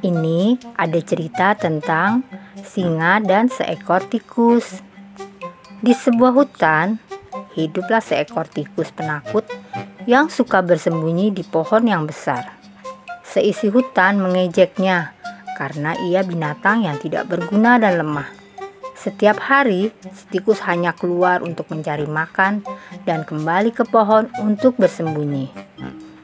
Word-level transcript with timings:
ini 0.00 0.56
ada 0.76 1.00
cerita 1.00 1.52
tentang 1.56 2.24
singa 2.64 3.20
dan 3.20 3.48
seekor 3.48 4.04
tikus. 4.08 4.80
Di 5.80 5.96
sebuah 5.96 6.32
hutan, 6.36 7.00
hiduplah 7.56 8.04
seekor 8.04 8.48
tikus 8.48 8.92
penakut 8.92 9.48
yang 10.04 10.28
suka 10.32 10.60
bersembunyi 10.60 11.32
di 11.32 11.44
pohon 11.44 11.88
yang 11.88 12.04
besar. 12.04 12.56
Seisi 13.24 13.70
hutan 13.70 14.18
mengejeknya 14.18 15.14
karena 15.54 15.94
ia 16.08 16.24
binatang 16.24 16.88
yang 16.88 16.96
tidak 16.98 17.28
berguna 17.28 17.76
dan 17.76 18.00
lemah. 18.00 18.28
Setiap 19.00 19.40
hari, 19.40 19.88
tikus 20.28 20.60
hanya 20.68 20.92
keluar 20.92 21.40
untuk 21.40 21.72
mencari 21.72 22.04
makan 22.04 22.60
dan 23.08 23.24
kembali 23.24 23.72
ke 23.72 23.88
pohon 23.88 24.28
untuk 24.44 24.76
bersembunyi. 24.76 25.48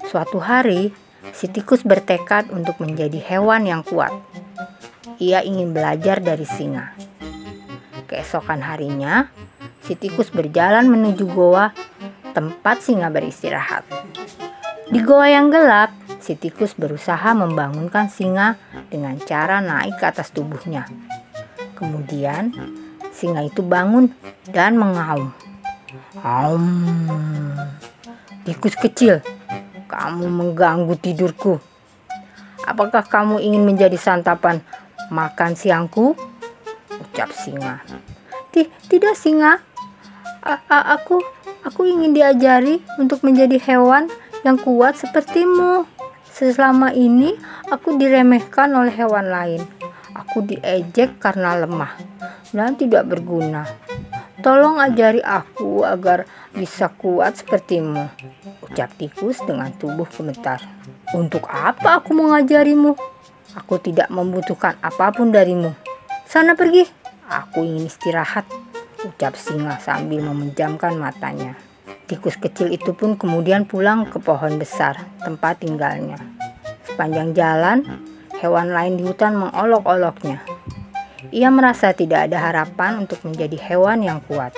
Suatu 0.04 0.36
hari, 0.44 0.92
si 1.37 1.48
tikus 1.52 1.84
bertekad 1.84 2.48
untuk 2.52 2.80
menjadi 2.80 3.20
hewan 3.20 3.69
yang 3.69 3.83
kuat. 3.84 4.12
Ia 5.17 5.41
ingin 5.45 5.73
belajar 5.73 6.20
dari 6.20 6.45
singa. 6.45 6.92
Keesokan 8.06 8.61
harinya, 8.62 9.33
si 9.81 9.97
tikus 9.97 10.28
berjalan 10.31 10.86
menuju 10.86 11.25
goa 11.27 11.73
tempat 12.36 12.84
singa 12.84 13.08
beristirahat. 13.08 13.89
Di 14.86 15.03
goa 15.03 15.27
yang 15.27 15.48
gelap, 15.50 15.91
si 16.23 16.39
tikus 16.39 16.77
berusaha 16.77 17.33
membangunkan 17.34 18.06
singa 18.12 18.61
dengan 18.92 19.19
cara 19.19 19.58
naik 19.58 19.98
ke 19.98 20.05
atas 20.06 20.30
tubuhnya. 20.30 20.86
Kemudian, 21.75 22.55
singa 23.11 23.42
itu 23.42 23.64
bangun 23.64 24.12
dan 24.53 24.78
mengaum. 24.78 25.33
Aum. 26.23 27.56
Tikus 28.47 28.78
kecil, 28.78 29.25
kamu 29.97 30.28
mengganggu 30.28 30.92
tidurku. 31.00 31.56
Apakah 32.69 33.00
kamu 33.00 33.41
ingin 33.41 33.64
menjadi 33.64 33.97
santapan 33.97 34.61
makan 35.08 35.56
siangku? 35.56 36.12
Ucap 37.00 37.33
singa. 37.33 37.80
Tidak 38.92 39.17
singa. 39.17 39.64
A 40.44 40.92
aku 41.00 41.24
aku 41.64 41.89
ingin 41.89 42.12
diajari 42.12 42.84
untuk 43.00 43.24
menjadi 43.24 43.56
hewan 43.72 44.12
yang 44.44 44.61
kuat 44.61 45.00
sepertimu. 45.00 45.89
Selama 46.28 46.92
ini 46.92 47.33
aku 47.72 47.97
diremehkan 47.97 48.77
oleh 48.77 48.92
hewan 48.92 49.33
lain. 49.33 49.64
Aku 50.12 50.44
diejek 50.44 51.17
karena 51.17 51.56
lemah 51.56 51.97
dan 52.52 52.77
tidak 52.77 53.08
berguna. 53.08 53.86
Tolong 54.37 54.77
ajari 54.77 55.25
aku 55.25 55.81
agar 55.89 56.29
bisa 56.53 56.92
kuat 56.92 57.41
sepertimu. 57.41 58.12
Ucap 58.61 58.92
tikus 59.01 59.41
dengan 59.41 59.73
tubuh 59.73 60.05
gemetar. 60.12 60.61
Untuk 61.17 61.48
apa 61.48 62.05
aku 62.05 62.12
mengajarimu? 62.12 62.92
Aku 63.57 63.81
tidak 63.81 64.12
membutuhkan 64.12 64.77
apa 64.84 65.09
pun 65.17 65.33
darimu. 65.33 65.73
Sana 66.29 66.53
pergi. 66.53 66.84
Aku 67.33 67.64
ingin 67.64 67.89
istirahat. 67.89 68.45
Ucap 69.08 69.41
singa 69.41 69.80
sambil 69.80 70.20
memejamkan 70.20 71.01
matanya. 71.01 71.57
Tikus 72.07 72.36
kecil 72.36 72.70
itu 72.70 72.92
pun 72.92 73.17
kemudian 73.19 73.67
pulang 73.67 74.07
ke 74.07 74.23
pohon 74.23 74.61
besar, 74.61 75.11
tempat 75.25 75.64
tinggalnya. 75.64 76.20
Sepanjang 76.86 77.35
jalan, 77.35 77.79
hewan 78.39 78.70
lain 78.70 78.95
di 79.01 79.02
hutan 79.02 79.35
mengolok-oloknya. 79.35 80.55
Ia 81.32 81.48
merasa 81.48 81.96
tidak 81.96 82.28
ada 82.30 82.38
harapan 82.38 83.06
untuk 83.06 83.24
menjadi 83.24 83.56
hewan 83.56 84.04
yang 84.04 84.20
kuat. 84.24 84.52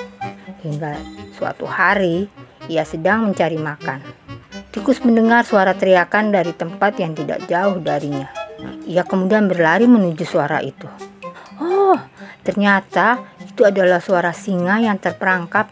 Hingga 0.62 0.98
suatu 1.38 1.70
hari, 1.70 2.26
ia 2.66 2.82
sedang 2.82 3.30
mencari 3.30 3.56
makan. 3.56 4.02
Tikus 4.74 5.00
mendengar 5.06 5.46
suara 5.46 5.72
teriakan 5.72 6.34
dari 6.34 6.52
tempat 6.52 6.98
yang 6.98 7.14
tidak 7.14 7.46
jauh 7.46 7.78
darinya. 7.78 8.28
Ia 8.84 9.06
kemudian 9.06 9.46
berlari 9.46 9.86
menuju 9.86 10.24
suara 10.26 10.58
itu. 10.60 10.90
Oh, 11.62 11.98
ternyata 12.42 13.22
itu 13.42 13.62
adalah 13.62 14.02
suara 14.02 14.34
singa 14.34 14.82
yang 14.82 14.98
terperangkap 14.98 15.70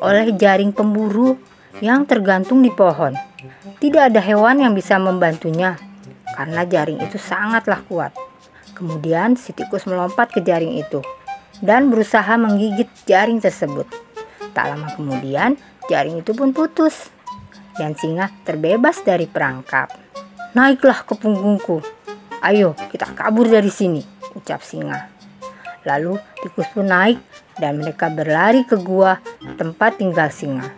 oleh 0.00 0.32
jaring 0.36 0.72
pemburu 0.72 1.36
yang 1.80 2.04
tergantung 2.08 2.64
di 2.64 2.72
pohon. 2.72 3.12
Tidak 3.76 4.12
ada 4.12 4.20
hewan 4.20 4.64
yang 4.64 4.72
bisa 4.72 4.96
membantunya 4.96 5.76
karena 6.36 6.64
jaring 6.64 7.00
itu 7.04 7.16
sangatlah 7.16 7.80
kuat. 7.88 8.25
Kemudian 8.76 9.40
si 9.40 9.56
tikus 9.56 9.88
melompat 9.88 10.28
ke 10.36 10.44
jaring 10.44 10.76
itu 10.76 11.00
dan 11.64 11.88
berusaha 11.88 12.36
menggigit 12.36 12.92
jaring 13.08 13.40
tersebut. 13.40 13.88
Tak 14.52 14.72
lama 14.72 14.92
kemudian, 14.92 15.56
jaring 15.88 16.20
itu 16.20 16.36
pun 16.36 16.52
putus 16.52 17.08
dan 17.80 17.96
singa 17.96 18.28
terbebas 18.44 19.00
dari 19.00 19.24
perangkap. 19.24 19.92
Naiklah 20.52 21.04
ke 21.04 21.16
punggungku. 21.16 21.80
Ayo, 22.44 22.76
kita 22.92 23.08
kabur 23.16 23.48
dari 23.48 23.72
sini, 23.72 24.04
ucap 24.36 24.60
singa. 24.60 25.08
Lalu 25.88 26.20
tikus 26.44 26.68
pun 26.72 26.88
naik 26.88 27.20
dan 27.56 27.80
mereka 27.80 28.12
berlari 28.12 28.68
ke 28.68 28.76
gua 28.76 29.20
tempat 29.56 30.00
tinggal 30.00 30.28
singa. 30.28 30.68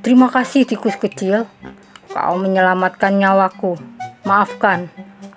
Terima 0.00 0.32
kasih 0.32 0.64
tikus 0.64 0.96
kecil, 0.96 1.44
kau 2.08 2.34
menyelamatkan 2.40 3.20
nyawaku. 3.20 3.76
Maafkan, 4.22 4.86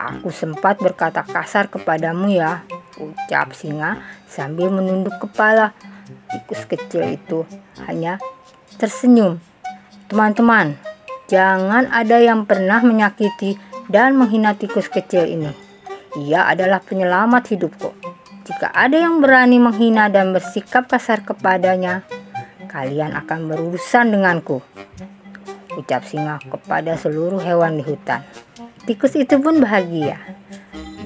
Aku 0.06 0.30
sempat 0.30 0.78
berkata 0.78 1.26
kasar 1.26 1.66
kepadamu 1.66 2.30
ya, 2.30 2.62
ucap 3.02 3.58
singa 3.58 4.06
sambil 4.30 4.70
menunduk 4.70 5.18
kepala. 5.18 5.74
Tikus 6.30 6.70
kecil 6.70 7.18
itu 7.18 7.42
hanya 7.90 8.22
tersenyum. 8.78 9.42
Teman-teman, 10.06 10.78
jangan 11.26 11.90
ada 11.90 12.22
yang 12.22 12.46
pernah 12.46 12.86
menyakiti 12.86 13.58
dan 13.90 14.14
menghina 14.14 14.54
tikus 14.54 14.94
kecil 14.94 15.26
ini. 15.26 15.50
Ia 16.22 16.54
adalah 16.54 16.86
penyelamat 16.86 17.58
hidupku. 17.58 17.90
Jika 18.46 18.70
ada 18.78 19.02
yang 19.02 19.26
berani 19.26 19.58
menghina 19.58 20.06
dan 20.06 20.38
bersikap 20.38 20.86
kasar 20.86 21.26
kepadanya, 21.26 22.06
kalian 22.70 23.18
akan 23.18 23.50
berurusan 23.50 24.14
denganku. 24.14 24.62
Ucap 25.74 26.06
singa 26.06 26.38
kepada 26.46 26.94
seluruh 26.94 27.42
hewan 27.42 27.82
di 27.82 27.84
hutan. 27.90 28.22
Tikus 28.86 29.18
itu 29.18 29.42
pun 29.42 29.58
bahagia. 29.58 30.22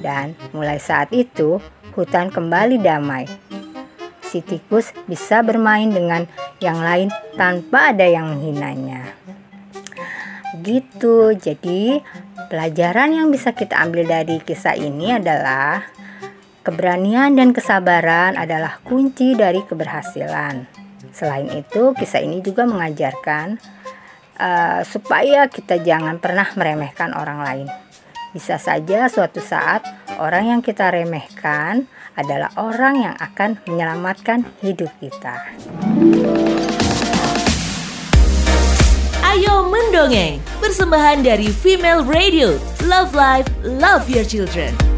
Dan 0.03 0.35
mulai 0.51 0.83
saat 0.83 1.15
itu, 1.15 1.63
hutan 1.95 2.27
kembali 2.27 2.75
damai. 2.79 3.23
Si 4.19 4.43
tikus 4.43 4.91
bisa 5.07 5.39
bermain 5.39 5.87
dengan 5.87 6.27
yang 6.59 6.83
lain 6.83 7.07
tanpa 7.39 7.95
ada 7.95 8.03
yang 8.03 8.35
menghinanya. 8.35 9.15
Gitu. 10.59 11.39
Jadi, 11.39 12.03
pelajaran 12.51 13.15
yang 13.15 13.27
bisa 13.31 13.55
kita 13.55 13.79
ambil 13.79 14.03
dari 14.03 14.43
kisah 14.43 14.75
ini 14.75 15.15
adalah 15.15 15.87
keberanian 16.67 17.39
dan 17.39 17.55
kesabaran 17.55 18.35
adalah 18.35 18.83
kunci 18.83 19.39
dari 19.39 19.63
keberhasilan. 19.63 20.67
Selain 21.15 21.47
itu, 21.55 21.95
kisah 21.95 22.19
ini 22.19 22.43
juga 22.43 22.67
mengajarkan 22.67 23.78
uh, 24.39 24.81
supaya 24.87 25.45
kita 25.51 25.83
jangan 25.83 26.17
pernah 26.17 26.47
meremehkan 26.55 27.13
orang 27.13 27.39
lain. 27.43 27.67
Bisa 28.33 28.57
saja 28.57 29.11
suatu 29.11 29.43
saat 29.43 29.83
orang 30.17 30.55
yang 30.57 30.61
kita 30.63 30.89
remehkan 30.89 31.85
adalah 32.17 32.49
orang 32.57 32.95
yang 32.99 33.15
akan 33.19 33.59
menyelamatkan 33.67 34.47
hidup 34.63 34.89
kita. 34.97 35.49
Ayo 39.29 39.69
mendongeng, 39.69 40.41
persembahan 40.57 41.21
dari 41.21 41.53
Female 41.53 42.01
Radio. 42.01 42.57
Love 42.89 43.13
Life, 43.13 43.47
Love 43.61 44.09
Your 44.09 44.25
Children. 44.25 44.88